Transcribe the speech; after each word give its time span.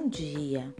Bom 0.00 0.08
dia! 0.08 0.72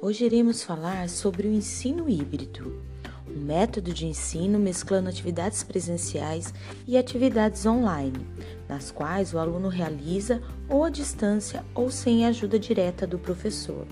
Hoje 0.00 0.24
iremos 0.24 0.64
falar 0.64 1.08
sobre 1.08 1.46
o 1.46 1.52
ensino 1.52 2.10
híbrido, 2.10 2.82
um 3.30 3.38
método 3.38 3.94
de 3.94 4.04
ensino 4.04 4.58
mesclando 4.58 5.08
atividades 5.08 5.62
presenciais 5.62 6.52
e 6.84 6.98
atividades 6.98 7.64
online, 7.64 8.26
nas 8.68 8.90
quais 8.90 9.32
o 9.32 9.38
aluno 9.38 9.68
realiza 9.68 10.42
ou 10.68 10.82
à 10.82 10.90
distância 10.90 11.64
ou 11.72 11.88
sem 11.88 12.26
a 12.26 12.30
ajuda 12.30 12.58
direta 12.58 13.06
do 13.06 13.16
professor. 13.16 13.86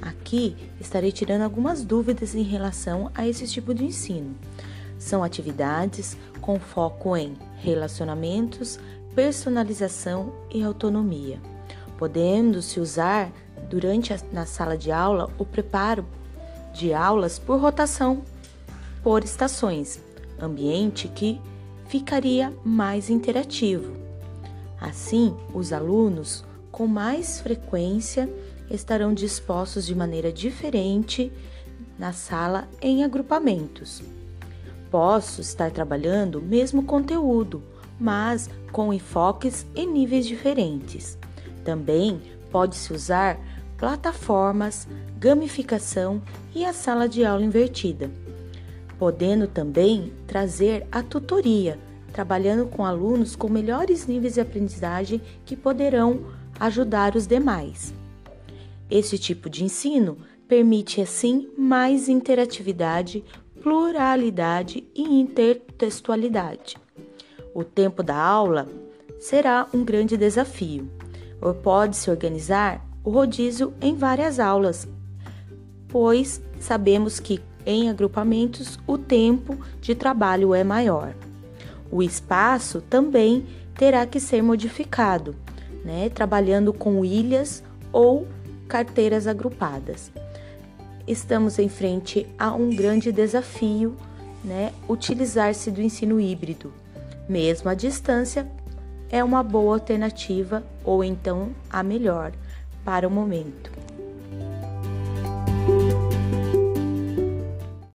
Aqui 0.00 0.56
estarei 0.80 1.12
tirando 1.12 1.42
algumas 1.42 1.84
dúvidas 1.84 2.34
em 2.34 2.42
relação 2.42 3.12
a 3.14 3.28
esse 3.28 3.46
tipo 3.46 3.74
de 3.74 3.84
ensino. 3.84 4.34
São 4.98 5.22
atividades 5.22 6.16
com 6.40 6.58
foco 6.58 7.14
em 7.18 7.34
relacionamentos, 7.58 8.80
personalização 9.14 10.32
e 10.50 10.64
autonomia 10.64 11.38
podendo-se 11.96 12.80
usar 12.80 13.32
durante 13.68 14.12
a, 14.12 14.18
na 14.32 14.46
sala 14.46 14.76
de 14.76 14.90
aula 14.92 15.30
o 15.38 15.44
preparo 15.44 16.04
de 16.72 16.92
aulas 16.92 17.38
por 17.38 17.60
rotação 17.60 18.22
por 19.04 19.22
estações, 19.22 20.00
ambiente 20.40 21.08
que 21.08 21.38
ficaria 21.86 22.50
mais 22.64 23.10
interativo. 23.10 23.92
Assim, 24.80 25.36
os 25.52 25.74
alunos 25.74 26.42
com 26.72 26.86
mais 26.86 27.38
frequência 27.38 28.28
estarão 28.70 29.12
dispostos 29.12 29.84
de 29.84 29.94
maneira 29.94 30.32
diferente 30.32 31.30
na 31.98 32.14
sala 32.14 32.66
em 32.80 33.04
agrupamentos. 33.04 34.02
Posso 34.90 35.42
estar 35.42 35.70
trabalhando 35.70 36.38
o 36.38 36.42
mesmo 36.42 36.82
conteúdo, 36.82 37.62
mas 38.00 38.48
com 38.72 38.92
enfoques 38.92 39.66
e 39.74 39.86
níveis 39.86 40.26
diferentes. 40.26 41.18
Também 41.62 42.20
pode-se 42.50 42.92
usar 42.92 43.38
plataformas, 43.84 44.88
gamificação 45.18 46.22
e 46.54 46.64
a 46.64 46.72
sala 46.72 47.06
de 47.06 47.22
aula 47.22 47.44
invertida, 47.44 48.10
podendo 48.98 49.46
também 49.46 50.10
trazer 50.26 50.86
a 50.90 51.02
tutoria, 51.02 51.78
trabalhando 52.10 52.64
com 52.64 52.82
alunos 52.82 53.36
com 53.36 53.46
melhores 53.46 54.06
níveis 54.06 54.32
de 54.34 54.40
aprendizagem 54.40 55.20
que 55.44 55.54
poderão 55.54 56.24
ajudar 56.58 57.14
os 57.14 57.26
demais. 57.26 57.92
Esse 58.90 59.18
tipo 59.18 59.50
de 59.50 59.64
ensino 59.64 60.16
permite 60.48 61.02
assim 61.02 61.50
mais 61.54 62.08
interatividade, 62.08 63.22
pluralidade 63.62 64.88
e 64.94 65.02
intertextualidade. 65.20 66.78
O 67.52 67.62
tempo 67.62 68.02
da 68.02 68.16
aula 68.16 68.66
será 69.20 69.68
um 69.74 69.84
grande 69.84 70.16
desafio 70.16 70.88
ou 71.38 71.52
pode-se 71.52 72.08
organizar 72.10 72.93
o 73.04 73.10
rodízio 73.10 73.74
em 73.80 73.94
várias 73.94 74.40
aulas, 74.40 74.88
pois 75.88 76.42
sabemos 76.58 77.20
que 77.20 77.40
em 77.66 77.90
agrupamentos 77.90 78.78
o 78.86 78.96
tempo 78.96 79.58
de 79.80 79.94
trabalho 79.94 80.54
é 80.54 80.64
maior. 80.64 81.14
O 81.90 82.02
espaço 82.02 82.80
também 82.80 83.46
terá 83.74 84.06
que 84.06 84.18
ser 84.18 84.42
modificado, 84.42 85.36
né, 85.84 86.08
trabalhando 86.08 86.72
com 86.72 87.04
ilhas 87.04 87.62
ou 87.92 88.26
carteiras 88.66 89.26
agrupadas. 89.26 90.10
Estamos 91.06 91.58
em 91.58 91.68
frente 91.68 92.26
a 92.38 92.52
um 92.54 92.74
grande 92.74 93.12
desafio, 93.12 93.94
né, 94.42 94.72
utilizar-se 94.88 95.70
do 95.70 95.82
ensino 95.82 96.18
híbrido, 96.18 96.72
mesmo 97.28 97.68
à 97.68 97.74
distância, 97.74 98.46
é 99.10 99.22
uma 99.22 99.42
boa 99.42 99.74
alternativa 99.74 100.62
ou 100.82 101.04
então 101.04 101.50
a 101.70 101.82
melhor 101.82 102.32
para 102.84 103.08
o 103.08 103.10
momento. 103.10 103.73